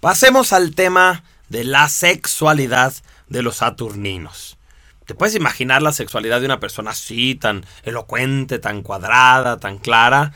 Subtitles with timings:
[0.00, 2.94] Pasemos al tema de la sexualidad
[3.28, 4.56] de los saturninos.
[5.06, 10.32] ¿Te puedes imaginar la sexualidad de una persona así, tan elocuente, tan cuadrada, tan clara?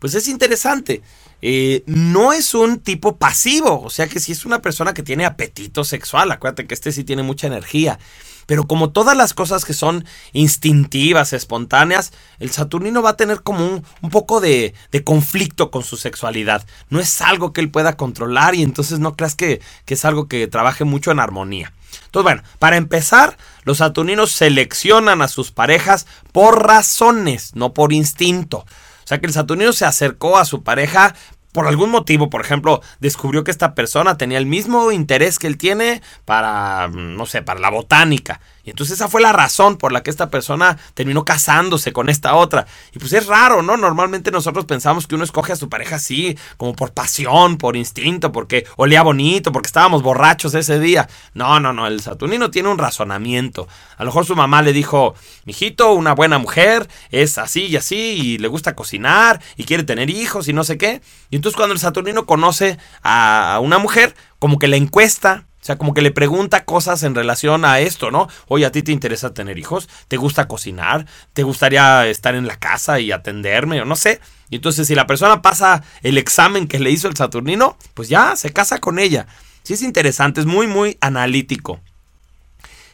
[0.00, 1.02] Pues es interesante.
[1.46, 5.26] Eh, no es un tipo pasivo, o sea que si es una persona que tiene
[5.26, 7.98] apetito sexual, acuérdate que este sí tiene mucha energía.
[8.46, 13.82] Pero como todas las cosas que son instintivas, espontáneas, el Saturnino va a tener como
[14.00, 14.72] un, poco de,
[15.04, 16.66] conflicto con su sexualidad.
[16.88, 20.28] No es algo que él pueda controlar y entonces no creas que, que es algo
[20.28, 21.74] que trabaje mucho en armonía.
[22.06, 28.64] Entonces, bueno, para empezar, los saturninos seleccionan a sus parejas por razones, no por instinto.
[29.04, 31.14] O sea que el Saturnino se acercó a su pareja
[31.54, 35.56] por algún motivo, por ejemplo, descubrió que esta persona tenía el mismo interés que él
[35.56, 38.40] tiene para, no sé, para la botánica.
[38.64, 42.34] Y entonces esa fue la razón por la que esta persona terminó casándose con esta
[42.34, 42.66] otra.
[42.92, 43.76] Y pues es raro, ¿no?
[43.76, 48.32] Normalmente nosotros pensamos que uno escoge a su pareja así, como por pasión, por instinto,
[48.32, 51.08] porque olía bonito, porque estábamos borrachos ese día.
[51.34, 53.68] No, no, no, el Saturnino tiene un razonamiento.
[53.96, 57.96] A lo mejor su mamá le dijo, mijito, una buena mujer, es así y así,
[57.96, 61.02] y le gusta cocinar, y quiere tener hijos y no sé qué.
[61.28, 65.78] Y entonces cuando el Saturnino conoce a una mujer, como que la encuesta, o sea,
[65.78, 68.28] como que le pregunta cosas en relación a esto, ¿no?
[68.48, 69.88] Oye, ¿a ti te interesa tener hijos?
[70.08, 71.06] ¿Te gusta cocinar?
[71.32, 73.80] ¿Te gustaría estar en la casa y atenderme?
[73.80, 74.20] O no sé.
[74.50, 78.36] Y entonces, si la persona pasa el examen que le hizo el Saturnino, pues ya
[78.36, 79.26] se casa con ella.
[79.62, 81.80] Sí es interesante, es muy, muy analítico.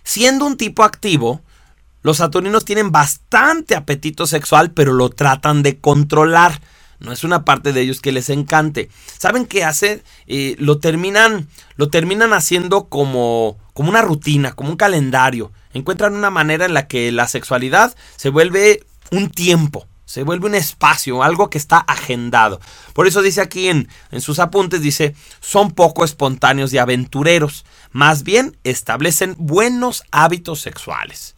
[0.05, 1.41] Siendo un tipo activo,
[2.03, 6.61] los saturninos tienen bastante apetito sexual, pero lo tratan de controlar.
[7.01, 8.91] No es una parte de ellos que les encante.
[9.19, 10.03] ¿Saben qué hace?
[10.27, 15.51] Eh, lo terminan, lo terminan haciendo como, como una rutina, como un calendario.
[15.73, 20.55] Encuentran una manera en la que la sexualidad se vuelve un tiempo, se vuelve un
[20.55, 22.61] espacio, algo que está agendado.
[22.93, 28.25] Por eso dice aquí en, en, sus apuntes, dice, son poco espontáneos y aventureros, más
[28.25, 31.35] bien establecen buenos hábitos sexuales.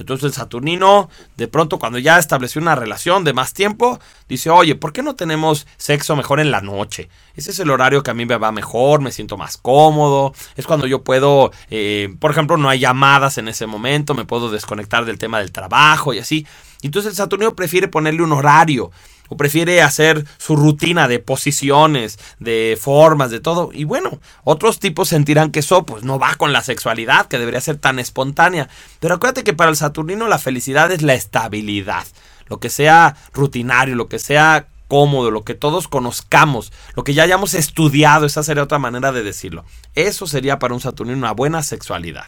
[0.00, 4.92] Entonces Saturnino, de pronto cuando ya estableció una relación de más tiempo, dice, oye, ¿por
[4.92, 7.08] qué no tenemos sexo mejor en la noche?
[7.34, 10.66] Ese es el horario que a mí me va mejor, me siento más cómodo, es
[10.66, 15.04] cuando yo puedo, eh, por ejemplo, no hay llamadas en ese momento, me puedo desconectar
[15.04, 16.46] del tema del trabajo y así.
[16.82, 18.90] Entonces el Saturnino prefiere ponerle un horario
[19.30, 23.70] o prefiere hacer su rutina de posiciones, de formas, de todo.
[23.72, 27.60] Y bueno, otros tipos sentirán que eso pues no va con la sexualidad, que debería
[27.60, 28.68] ser tan espontánea.
[28.98, 32.04] Pero acuérdate que para el Saturnino la felicidad es la estabilidad.
[32.48, 37.22] Lo que sea rutinario, lo que sea cómodo, lo que todos conozcamos, lo que ya
[37.22, 39.64] hayamos estudiado, esa sería otra manera de decirlo.
[39.94, 42.26] Eso sería para un Saturnino una buena sexualidad.